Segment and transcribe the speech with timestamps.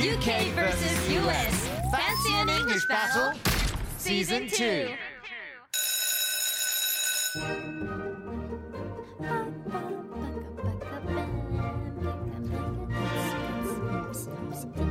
[0.00, 1.68] UK versus US.
[1.92, 3.32] Fancy an English battle?
[3.98, 4.96] Season 2.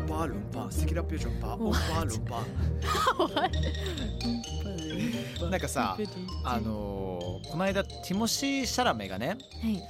[0.07, 1.73] バールンパー、スキラピョンパー、オン
[2.25, 5.49] パー。
[5.49, 5.97] なんかさ、
[6.43, 9.81] あのーこの間ティモシー・シャラメがね、はい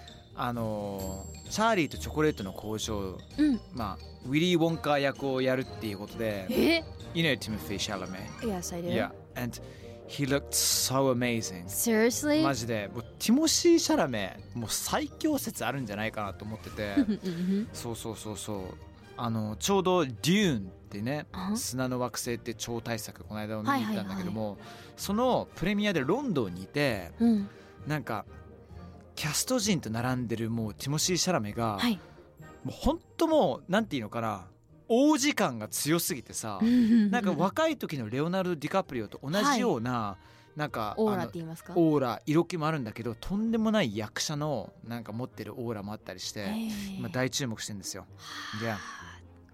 [0.41, 3.59] あのーチャーリーとチョコレートの交渉、うん。
[3.73, 6.83] まあウィリー・ウォンカー役をやるっていうことで、え
[7.15, 8.17] ？You know Timothy Chalamet?
[8.41, 8.87] Yes I do.
[8.87, 9.59] Yeah, and
[10.07, 11.65] he looked so amazing.
[11.65, 12.43] Seriously?
[12.43, 12.89] マジで。
[12.93, 16.95] もうティモシー・シャラメもう最強説あるんじゃないかなと思ってて。
[17.73, 18.63] そうそうそうそう。
[19.17, 24.57] あのちょうど「デューン」ってねあ砂の惑星って超大作この間見に行ったんだけども、
[24.95, 27.49] そのプレミアでロンドンにいてうん。
[27.87, 28.25] なんか
[29.19, 31.99] キャスト陣と並んでるもうティモシー・シャラメが、はい。
[32.63, 34.45] もう本当もうなんていうのかな
[34.87, 40.15] 王子感が強すぎてさななんか若い時のレオナルド・ディカプリオと同じような、
[40.55, 41.73] なんかオーラって言いますか？
[41.75, 46.53] オーラ色気もあるんだけどとんでもない役者のなんか持ってるオーラもあったりして、
[46.97, 48.05] 今大注目してるんですよ。
[48.63, 48.77] Yeah,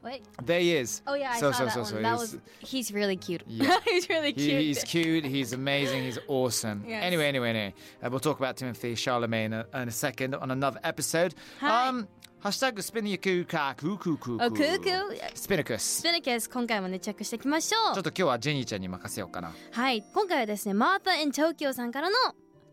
[0.05, 0.23] Wait.
[0.47, 1.03] there he is.
[1.07, 1.89] Oh yeah, I So, saw so, that so, one.
[1.91, 3.43] so That he's- was he's really cute.
[3.47, 3.77] Yeah.
[3.85, 4.61] he's really cute.
[4.61, 5.25] He, he's cute.
[5.27, 6.05] He's amazing.
[6.05, 6.85] He's awesome.
[6.89, 7.05] Yes.
[7.05, 10.51] Anyway, anyway, anyway, uh, we'll talk about Timothy Charlemagne in a, in a second on
[10.51, 11.35] another episode.
[11.61, 11.89] Hi.
[11.89, 12.09] Um,
[12.43, 14.39] hashtag spin your coo ka coo coo coo.
[14.41, 15.15] Oh, cuckoo.
[15.35, 15.83] Spinnacus.
[15.83, 19.53] スペネケス今回もねチェックしていきましょうちょっと今日はジェニーちゃんに任せようかな。
[19.73, 22.17] はい今回はですねマータ・イン・東京さんからの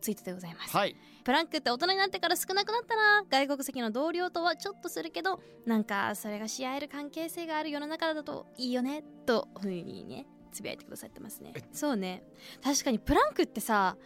[0.03, 0.77] ツイートでございます。
[0.77, 0.97] はい。
[1.25, 3.25] プランクって大人になってから少なくなったな。
[3.31, 11.53] 外国籍の同僚とはちょっとするけどなんかそれがし合える関係性がある世の中だといいよねとふうにねつぶやいてくださってますね。
[11.55, 11.63] え。
[11.73, 12.23] そうね。
[12.63, 13.97] 確かにプランクってさ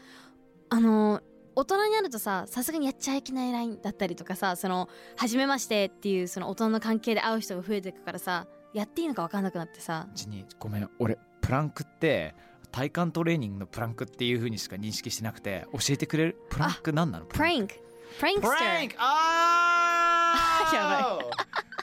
[0.69, 1.23] あの
[1.55, 10.07] 大人になるとささすがにやっちゃいけないラインだったりとかさその初めましてっていうその大人の関係で会う人が増えていくからさやっていいのか分かんなくなってさ。
[10.15, 12.35] ジェニーごめん俺プランクって
[12.77, 16.37] 体幹トレーニングのプランクっていう風にしか認識してなくて教えてくれる？
[16.51, 17.25] プランク何なの？
[17.25, 17.75] プランク
[18.19, 18.41] プランク。
[18.43, 20.75] プランクあー！
[20.77, 21.19] や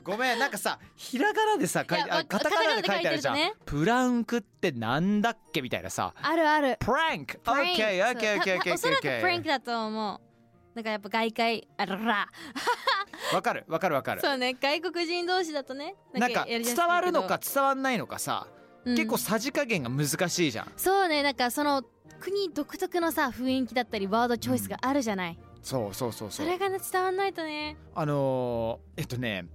[0.04, 3.54] ごめんなんかさひらがなでさ書いいやわあカタカナで書いてあるじゃん、ね。
[3.66, 6.14] プランクってなんだっけみたいなさ。
[6.22, 6.78] あるある。
[6.80, 10.22] プランクオッケーオッケーオッケーオッケーそうおそらくプランクだと思う。
[10.76, 12.30] なんかやっぱ外界あらら。
[13.32, 14.22] ー わかるわかるわかる。
[14.22, 20.72] そうね外国人同士だとねなんか伝わるのか伝わんないのかさ、うん結構さじ加減が難しいじゃん。
[20.78, 21.84] そうねなんかその
[22.20, 27.76] 国独特のさ雰囲気だったりワードチョイスがあるじゃない、そうそうそうそそうれがね伝わんないとね。
[27.96, 29.46] あのーえっとね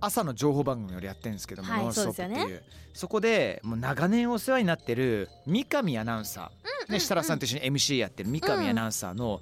[0.00, 2.38] 朝の情報番組をやってるんですけども、はいノンストップっていう。
[2.40, 2.62] そうです
[2.94, 9.40] そこでもう長年お世話になってる三上アナウンサー、ね、設楽さんと一緒に MC やってる三上アナウンサーの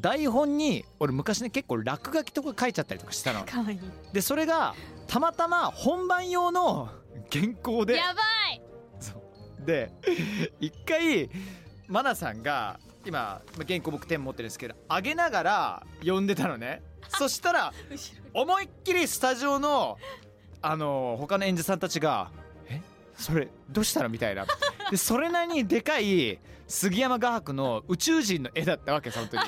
[0.00, 3.44] 台本に俺昔ね結構落書きとか書いちゃったりとかしたの。
[3.44, 3.80] かわいい。
[4.12, 4.74] でそれが
[5.08, 6.88] たまたま本番用の
[7.32, 7.96] 原稿で。
[7.96, 8.20] やば
[8.52, 8.60] い。
[9.64, 9.90] で
[10.60, 11.30] 一回
[11.88, 16.82] マナさんが今まあ原稿僕点持ってるんですけど上げながら読んでたのね。
[17.08, 17.72] そしたら
[18.34, 19.98] 思いっきりスタジオの
[20.60, 22.30] あの他の演者さんたちが
[22.68, 22.80] 「え
[23.14, 24.46] それどうしたの?」みたいな。
[24.90, 26.38] でそれなりにでかい
[26.68, 29.38] 杉山画伯の宇宙人の絵だったわけその時。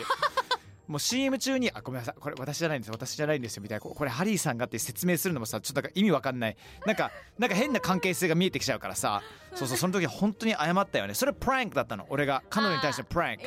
[0.86, 2.20] もう CM 中に「あごめんなさい。
[2.20, 2.88] これ私じゃないんです。
[2.88, 6.56] よ私じゃないんですよ」みたいなここれハリーさんがって説明するのもさちょっとなんか意味わかんない。
[6.84, 9.22] なんかなんか変な関係性が見えてきちゃうからさ。
[9.54, 11.14] そうそう その時本当に謝ったよね。
[11.14, 12.06] それプランクだったの。
[12.10, 12.42] 俺が。
[12.50, 13.42] 彼女に対してプランク。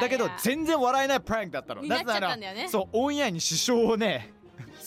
[0.00, 1.82] だけど全然笑えないプランクだったの。
[1.82, 2.36] なぜなら
[2.68, 4.32] そうオンエアに支障をね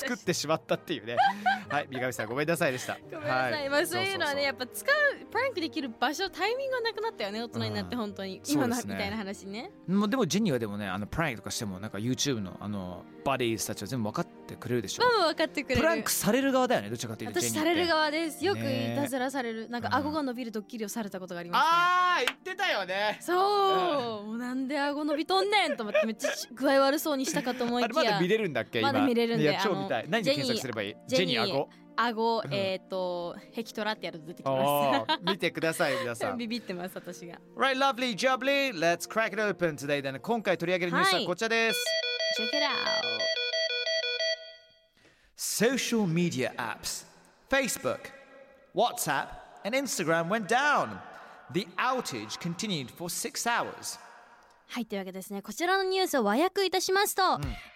[0.02, 1.18] 作ってしまったっていうね。
[1.70, 2.98] はい三上さんごめんなさいでした。
[3.12, 8.64] ごめんなさい、まあそういうのはねやっっぱ使うプランクできる場所タイミングがなくなったよね大人になってうん本当に、そうですね。
[8.66, 9.72] 今のみたいな話ね。
[9.88, 15.04] もうでもジェニーはでもねあのプランクとかしてもなんか YouTube のあのバディーズたちは全部分かってくれるでしょ。
[15.04, 15.82] まあまあ分かってくれる。
[15.82, 18.44] プランクされる側だよねどちらかというと私される側です。
[18.46, 18.94] よくね。
[18.94, 19.70] いたずらされる。
[19.70, 19.96] なんかうん。
[19.96, 21.64] 顎が伸びるドッキリをされたことがあります。
[21.64, 23.18] ねああ言ってたよね。
[23.22, 27.90] そう、もうなんで顎伸びとんねんと思ってめっちゃ具合悪そうにしたかと思いきや。
[28.02, 38.72] あれまだ見れるんだっけ今まだ見れるんで超たい何で検索すればいいジェニー顎顎うんえっ、とヘキトラってやると出てきまおー見てください皆さすんビビってます私が Right, lovely, jubbly.
[38.74, 40.02] Let's crack it open today.
[40.02, 41.84] Then 今回取り上げるニュースははいこちらです。
[42.40, 42.72] Check it out
[45.36, 47.06] Social media apps.
[47.50, 48.12] Facebook,
[48.74, 49.28] WhatsApp,
[49.66, 51.00] and Instagram went down.
[51.54, 54.00] The outage continued for six hours.
[54.74, 55.42] はいというわけですね。
[55.42, 57.22] こちらのニュースを和訳いたしますと、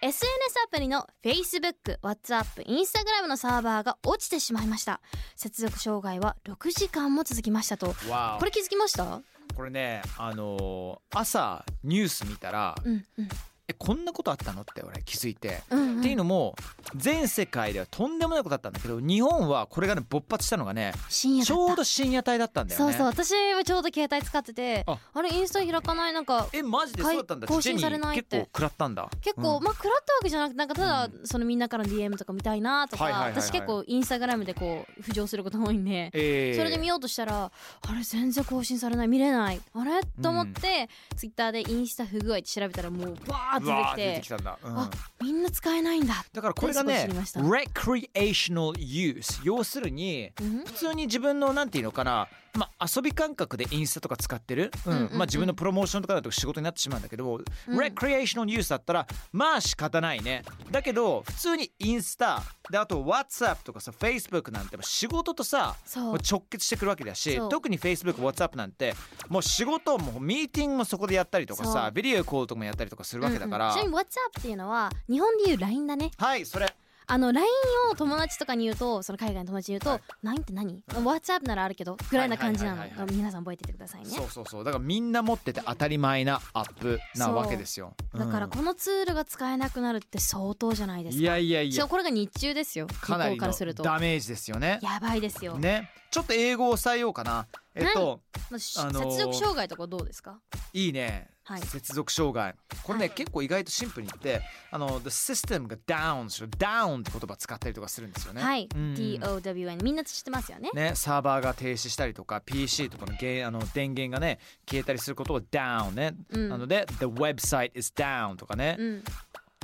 [0.00, 0.24] SNS
[0.64, 5.02] アプリの Facebook、WhatsApp、Instagram のサーバーが落ちてしまいました。
[5.36, 7.94] 接続障害は6時間も続きましたと。
[8.08, 9.20] わこれ気づきました？
[9.54, 13.28] これね、あのー朝ニュース見たら、うんうん
[13.68, 14.62] えこんなことあったの？
[14.62, 15.62] って俺気づいて。
[15.70, 16.00] うんうん。
[16.00, 16.54] っていうのも
[16.94, 22.92] 全世界ではとんでもないことだったんだけど日本はこれがね勃発したのがねちょうど深夜帯だったんだよね。
[22.92, 23.06] そうそう。
[23.06, 24.98] 私はちょうど携帯使っててあ。
[25.14, 26.12] あれインスタ開かない？
[26.12, 27.46] なんかえマジでそうだったんだ？
[27.48, 28.38] 更新されないって。
[28.38, 29.08] 結構食らったんだ。
[29.20, 29.64] 結構、うん。
[29.64, 33.42] まあ食らったわけじゃなくてなんかただ、そのみんなからの DM とか見たいなとか、はいはいはいはい。
[33.42, 39.08] 私結構インスタグラムでこう浮上することが多いんで、えーそれで見ようとしたらあれ全然更新されない。
[39.08, 39.60] 見れない。
[39.74, 40.02] あれ？
[40.22, 44.90] と思って、ツイッターでインスタ不具合って調べたらもうバーー出てきてあ
[45.22, 46.24] みんな使えないんだ。
[46.32, 50.64] だからこれがね recreational use 要するにうん。
[50.64, 54.92] 普通に自分のなんていうのかな、まあ、遊び感覚でインスタとか使ってる、うん。
[54.92, 57.36] うんまあ、自分のプロモーションとかだと仕事になってしまうんだけど、
[57.68, 57.78] うん。
[57.78, 60.42] recreational use だったらまあ仕方ないね。
[60.70, 68.94] だけど普通にインスタであと WhatsApp とかさ Facebook なんて仕事とさ直結してくるわけだし特に Facebook、WhatsApp なんて
[69.28, 73.76] もう仕事もミーティングもそこでやったりとかさビデオコールとかもやったりとかするわけだから、うんうん。
[73.76, 76.10] ちなみに WhatsApp っていうのは日本でいう LINE だね。
[76.16, 76.74] はいそれ
[77.08, 77.48] あの LINE
[77.92, 84.06] を友達とかに言うとその海外の友達に言うと、LINE って何、?WhatsApp ならあるけどぐらいな感じなの、皆さん覚えててくださいね。
[84.10, 84.64] そうそうそう。
[84.64, 87.94] だからみんな持ってて当たり前なアップなわけですよ。
[88.14, 91.20] だからこのツールが使えなくなるって相当じゃないですか。
[91.22, 91.86] いやいやいや。
[91.86, 92.86] これが日中ですよ。
[93.00, 93.82] かなりからすると。
[93.82, 94.80] ダメージですよね。
[94.82, 97.46] やばいですよ、ねちょっと英語を抑えようかな。
[97.74, 98.20] えっと
[98.50, 100.40] まあのー接続障害とかどうですか？
[100.72, 101.62] いいねはい。
[101.62, 102.56] 接続障害。
[102.82, 108.42] これね結構意外とシンプルに言ってあの The system が down しろ down って言葉使ったりとかするんですよね。
[108.42, 108.94] はい、うん。
[108.94, 110.70] DOWN みんな知ってますよね。
[110.74, 116.48] ね、サーバーが停止したりとか PC とかのゲーあの電源がね消えたりすることを down ね、うん。
[116.48, 119.04] なので The website is down とかね、うん。
[119.04, 119.14] だか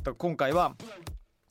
[0.06, 0.76] ら今回は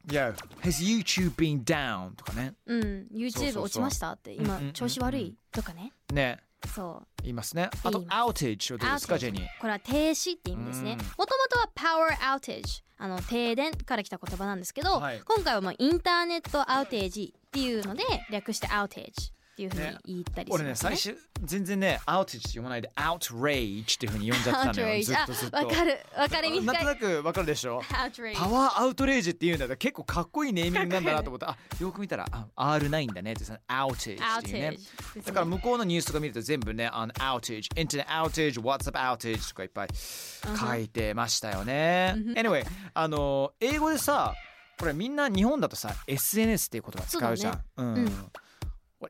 [0.08, 2.16] Yo, has YouTube been down?
[2.16, 2.54] とかね。
[2.66, 3.08] うん。
[3.14, 5.36] YouTube う落ちましたって今調子悪い？
[5.52, 5.92] とかね。
[6.12, 7.08] ね、そう。
[7.24, 7.70] 言いますね。
[7.84, 9.44] あと、outage はどうですか、ジェニー。
[9.60, 10.92] これは停止って意味ですね。
[10.92, 10.98] うん。
[10.98, 15.22] もともとは power outage あの停電から来た言葉なんですけど、はい。
[15.26, 19.32] 今回はまあインターネットアウテージっていうので略して outage
[19.68, 19.98] っていうふうにね。
[20.06, 20.96] 言ったりし俺ね、ますね。
[20.96, 25.04] 最初、全然ね、outage って読まないで outrage っていうふうに読んじゃってたのよ。
[25.04, 25.58] ずっとずっと。
[25.58, 25.98] あわかる。
[26.18, 26.86] わかりみ深い。
[26.86, 32.48] なんとなくわかるでしょ？Outrage パワーアウトレイジって言うんだったら結構かっこいいネーミングなんだなと思ったあよく見たらあ
[32.78, 34.78] R9 だねってその outage っていうね。
[35.26, 42.16] だから向こうのニュースとか見ると全部ねあの outage internet outage whatsapp outage とかいっぱい書いてましたよね。
[42.36, 44.36] anyway あの英語でさ
[44.82, 47.64] これみんな日本だとさ SNS っていう言葉使うじゃん。
[47.78, 48.06] う,、ん、うん。
[48.08, 48.51] これ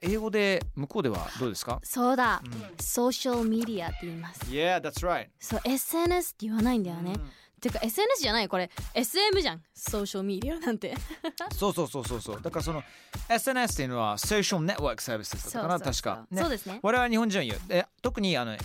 [0.01, 2.51] 英語で向こうではどうですか、そうだ、うん。
[2.83, 4.41] ソーシャルメディアって言います。
[4.45, 5.27] Yeah that's right.
[5.39, 7.31] そう SNS って言わないんだよね、うん。
[7.59, 8.69] てか SNS じゃないこれ。
[8.93, 9.63] SM じゃん。
[9.73, 10.95] ソーシャルメディアなんて。
[11.55, 12.41] そうそうそうそうそう。
[12.41, 12.83] だからその
[13.29, 16.79] SNS っていうのは Social Network Services だったかなそうそうそう確か、そうですね。
[16.81, 17.59] 我々日本人は言う。
[17.67, 18.57] で特にあの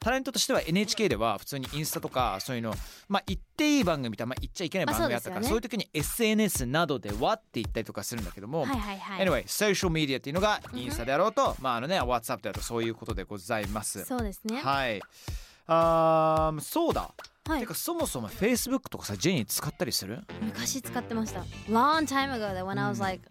[0.00, 2.72] タレントとしては NHK では普通にインスタとかそういうの
[3.08, 9.26] まあ言っていい番組とまあ言っちゃいけないまあ番組あったから、そそうういう時に SNS などではって言ったりとかするんだけども、はいはいはい。
[9.26, 14.04] Anyway ソーシャルメディアっていうのがインスタであろうと、まああのね WhatsApp であろうとそういうことでございます。
[14.04, 14.60] そうですね。
[14.60, 15.00] はい。
[15.66, 17.10] あーそうだ、
[17.46, 17.60] はい。
[17.60, 20.22] てかそもそも Facebook とかさジェニー使ったりする？
[20.40, 21.40] 昔使ってました。
[21.68, 23.28] Long time ago that when I was like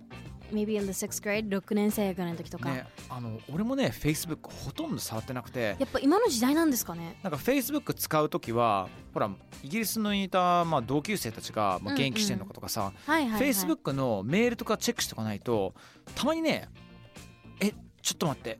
[0.51, 5.75] maybe in the sixth grade 6年生ぐらいの時とか、ねあの俺もね Facebook ほとんど触ってなくて。
[5.79, 7.17] やっぱ今の時代なんですかね。
[7.23, 9.29] なんか Facebook 使う時はほら
[9.63, 15.73] イギリスにいた、まあ、同級生たちが、まあ、元気してんのかとかさ、はいはい、はい、Facebook のメールとかチェックしておかないと
[16.15, 16.69] たまにね
[17.59, 18.59] えちょっと待って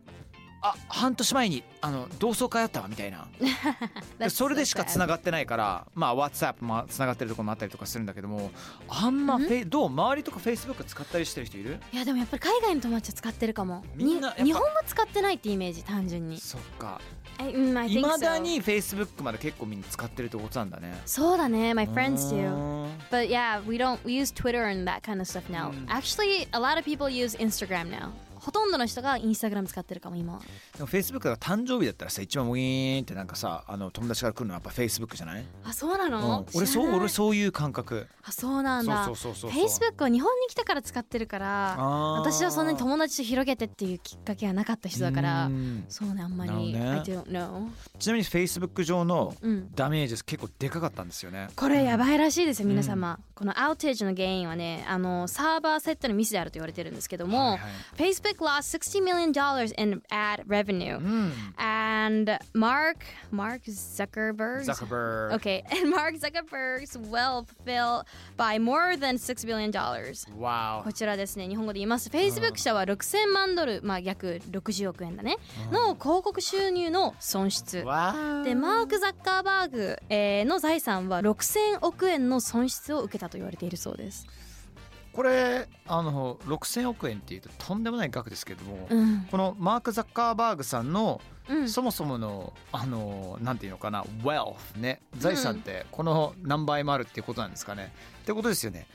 [0.69, 3.27] あ半年前にあの同窓会あったわみたいな。
[4.19, 8.51] でそれでしかつながってないからまあ WhatsApp もつながってるところもあったりとかするんだけども
[8.89, 9.89] あんまフェイどう？
[9.89, 11.79] 周りとか Facebook 使ったりしてる人いる？
[11.91, 13.83] いやでもやっぱり海外の友達は使ってるかも。
[13.95, 16.39] みんな日本は使ってないってイメージ単純に。
[16.39, 16.99] そっか。
[17.39, 20.99] Mm, いまだ.に Facebook まで結構みんな使ってるってことなんだね。
[21.05, 25.27] そうだね My friends う do But yeah, we don't we use Twitter and that kind of
[25.27, 25.71] stuff now.
[25.87, 28.09] Actually, a lot of people use Instagram now.
[28.47, 30.39] ほとんどの人がインスタグラム使ってるかも今は。
[30.77, 38.07] でも Facebook が誕生日だったらさ一番ウィーンってなんかさあの友達から来るのはやっぱ Facebook じゃない、あ、そうなの、うん、俺そう俺そういう感覚。
[38.23, 39.05] あ、そうなんだ。
[39.05, 39.91] そうそうそうそうそう。
[39.91, 42.19] Facebook は日本に来てから使ってるから、あー。
[42.19, 45.85] 私はそんなに友達と広げてっていうきっかけがなかった人だからう、ん。
[45.89, 47.67] そうね、あんまり、なる I don't know。
[47.99, 49.71] ちなみに Facebook 上のうん。
[49.75, 51.49] ダメージ結構でかかったんですよね。
[51.55, 53.19] これやばいらしいですよ、皆様。
[53.35, 58.11] このアウテージの原因はね、あの、サーバーセットのミスであると言われてるんですけども、はいはい。
[58.11, 60.97] Facebook lost 60 million dollars in ad revenue.
[60.97, 62.97] うん and Mark
[63.31, 68.05] Mark Zuckerberg Zuckerberg Okay, and Mark Zuckerberg's wealth fell
[68.37, 70.27] by more than six billion dollars.
[70.39, 72.09] わこちらですね、日本語で言います。
[72.09, 75.37] Facebook 社は6000万ドル、まあ約60億円だね、
[75.71, 77.87] の広告収入の損失お。
[77.87, 84.25] わで、マーク・ザッカーバーグ、えーの財産は6000億円の損失を受けたと言われているそうです。
[85.17, 89.27] これあの6000億円っていうととんでもない額ですけども、うん。
[89.31, 91.19] このマーク・ザッカーバーグさんの
[91.49, 91.69] うん。
[91.69, 98.85] そもそものあのなんていうのかな wealth ね財産ってこの何倍もあるっていうことなんですかね、ってことですよね。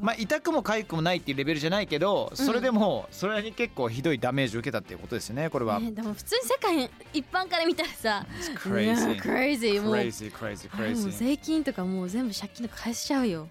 [0.00, 8.24] まあ痛くも痒くもないっていうレベルじゃないけどそれでもそれに結構ひどいダメージを受けたっていうことですよねこれは、ねでも普通に世界一般から見たらさ
[8.64, 13.42] crazy crazy crazy crazy crazy 税金とかもう全部借金とか返しちゃうよ。
[13.42, 13.48] に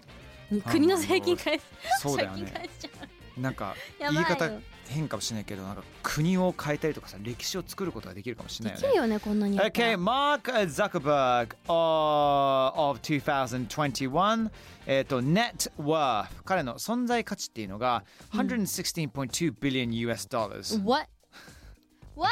[0.67, 1.65] 国の税金返す。
[2.01, 2.69] そうだよね。
[3.37, 4.49] なんか言い方
[4.87, 8.87] 変かもしれないけどなんか国を変えたりとかさ歴史を作ることができるかもしれないよね。
[8.87, 14.49] できるよねこんなに Okay, Mark Zuckerberg uh, of 2021
[14.85, 21.09] えっと net worth 彼の存在価値っていうのが116.2 billion US dollars、What?
[22.15, 22.31] What?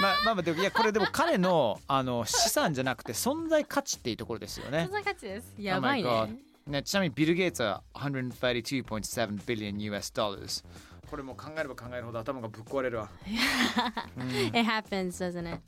[0.00, 4.78] まあまあまあでもいやこれでも彼のあの資産じゃなくて存在価値っていうところですよね。
[4.78, 5.54] なそんな価値です。
[5.58, 6.38] やばい Oh ね。
[6.66, 10.64] God ねちなみにビル・ゲイツは132.7 billion US dollars
[11.08, 13.08] これも考えれば考えるほど頭がぶっ壊れるわ。
[14.52, 15.62] It happens doesn't it?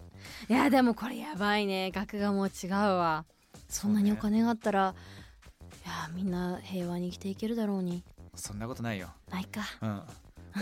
[0.48, 1.90] いやでもこれやばいね。
[1.92, 3.24] 額がもう違うわ。
[3.68, 4.94] そんなにお金があったら
[5.86, 8.02] いやみんな平和に生きていけるだろうに。
[8.34, 9.10] そんなことないよ。
[9.30, 9.62] ないか。
[9.80, 10.02] うん、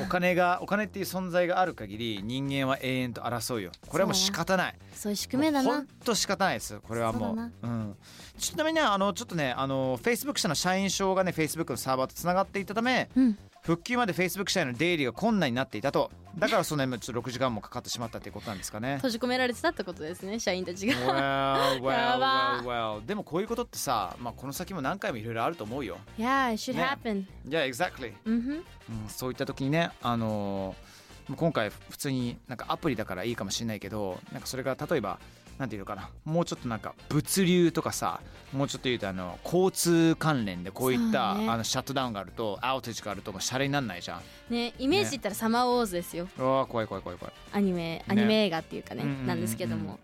[0.03, 3.73] お金がお金っていう存在がある限り人間は永遠と争うよ。
[3.87, 4.75] これはもう仕方ない。
[4.95, 5.71] そういう宿命だな。
[5.71, 6.79] ほんと仕方ないです。
[6.81, 7.97] これはもうそうだうん、
[8.39, 16.13] ちなみにねあのちょっとねあの Facebook 社の社員証がね Facebook のサーバーとつながっていたため、うん復旧まで Facebook 社への出入りが困難になっていたと。
[16.39, 18.97] だからそんなにちょっと6時間もかかってしまったっていうことなんですかね。
[19.03, 20.95] 閉じ込められてたってことですね社員たちが。
[20.95, 23.07] Well, well, well, well.
[23.07, 25.99] でもこういうことってさ、まあ、この先も何回もいろいろあると思うよ。
[26.17, 26.85] Yeah it should ね。
[26.85, 27.27] happen.
[27.49, 28.13] Yeah, exactly.
[28.25, 28.65] うんふんうん、
[29.09, 30.97] そういった時にね、あのー
[31.35, 35.19] 今回普通になんかアプリだからいいかもしれないけどなんかそれが例えば
[35.59, 36.11] なんていうのかな。
[36.25, 38.21] もうちょっとなんか物流とかさ
[38.53, 41.49] もうちょっと言うとあの交通関連でこういった、ね。
[41.49, 44.21] あのシャットダウンがあるとアウトージがあるともうシャレになんないじゃん。
[44.53, 46.29] ねイメージ言ったらサマーウォーズですよ。
[46.39, 47.35] うわー怖い怖い怖い怖い。
[47.53, 49.27] アニメアニメ映画っていうかねうんうんうんうん。
[49.29, 49.99] なんですけども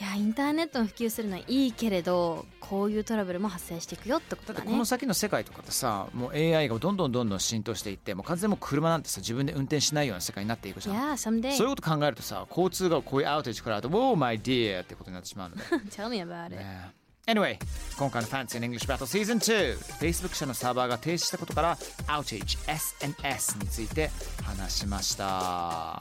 [0.00, 4.56] いやインターネットの普及するのはいいけれどこういうトラブルも発生していくよってことだね。
[4.60, 10.96] だってこの先の世界とかってさもう AI がどんどんどんどん浸透していってもう完全にもう車なんてさ自分で運転しないような世界になっていくじゃん。
[10.96, 15.56] Yeah someday そういうこと考えるとさ交通がこういうアウトージからあると「Whoa my dear」ってことになってしまうの。
[15.56, 15.62] で
[15.94, 16.92] Tell me about it Yeah.
[17.26, 17.58] Anyway,
[17.98, 21.76] 今回の Fancy in English Battle Season 2 Facebook 社のサーバーが停止したことから
[22.06, 24.10] Outage SNS について
[24.42, 25.98] 話しました。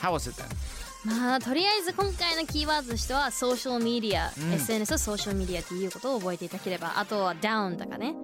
[0.00, 0.89] How was it then?
[1.04, 8.14] まあとりあえず今回のキーワードとしてはソーシャルメディア、うん SNS とソーシャルメディアっていうことを覚えていただければあとは down とかね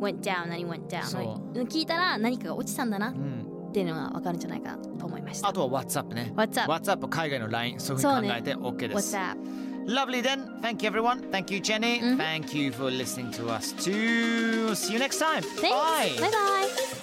[0.00, 1.36] went down 何 went down
[1.66, 9.40] 聞いたら何かが落ちたんだなっうん、ていうのが分かるんじゃないかと思いましたあとは WhatsApp ね WhatsApp WhatsApp 海外の LINE そういうふうに考えて OK です、What's up?
[9.84, 10.60] Lovely then.
[10.60, 11.28] Thank you everyone.
[11.32, 12.00] Thank you Jenny.
[12.00, 12.16] Mhm.
[12.16, 14.76] Thank you for listening to us too.
[14.76, 15.42] See you next time.
[15.42, 15.60] Thanks.
[15.60, 16.20] Bye.
[16.20, 16.98] Bye bye.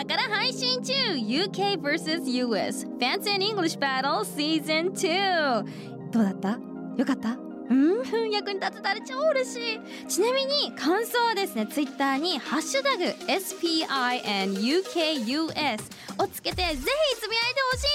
[0.00, 0.92] ナーから配信中。
[0.94, 6.58] UK vs US Fancy and English Battle Season 2どうだった？
[6.96, 7.36] よかった？
[7.70, 8.02] うん
[8.32, 9.80] 役に立てたら超嬉しい。
[10.08, 11.68] ちなみに感想はですね。
[11.68, 15.78] ツイッターに「ハッシュタグ #SPINUKUS」
[16.18, 16.80] をつけてぜひつ
[17.28, 17.86] ぶやいてほしい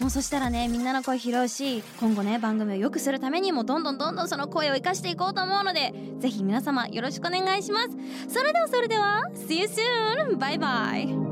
[0.00, 0.02] の。
[0.06, 7.90] もうそしたらねみんなの声拾うし今後ね番組を良くするためにもどんどんどんどんその声を生かしていこうと思うのでぜひ皆様よろしくお願いします。
[8.28, 10.36] それではそれでは See you soon!
[10.36, 11.31] バイバイ